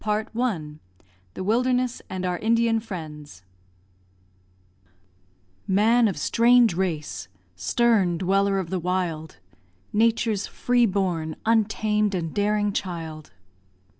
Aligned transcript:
CHAPTER 0.03 0.31
XV 0.79 1.03
THE 1.35 1.43
WILDERNESS, 1.43 2.01
AND 2.09 2.25
OUR 2.25 2.37
INDIAN 2.39 2.79
FRIENDS 2.79 3.43
Man 5.67 6.07
of 6.07 6.17
strange 6.17 6.73
race! 6.73 7.27
stern 7.55 8.17
dweller 8.17 8.57
of 8.57 8.71
the 8.71 8.79
wild! 8.79 9.37
Nature's 9.93 10.47
free 10.47 10.87
born, 10.87 11.35
untamed, 11.45 12.15
and 12.15 12.33
daring 12.33 12.73
child! 12.73 13.29